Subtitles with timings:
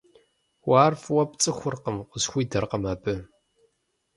[0.67, 3.13] —Уэ ар фӀыуэ пцӀыхуркъым,— къысхуидэркъым абы.